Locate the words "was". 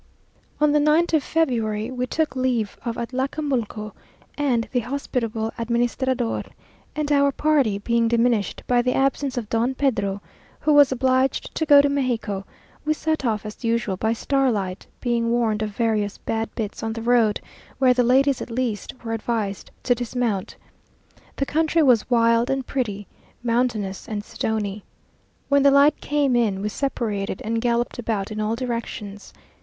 10.73-10.91, 21.83-22.09